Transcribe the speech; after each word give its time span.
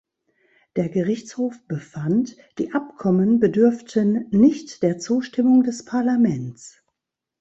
Der 0.77 0.89
Gerichtshof 0.89 1.53
befand, 1.67 2.35
die 2.57 2.73
Abkommen 2.73 3.39
bedürften 3.39 4.25
nicht 4.31 4.81
der 4.81 4.97
Zustimmung 4.97 5.61
des 5.61 5.85
Parlaments. 5.85 6.81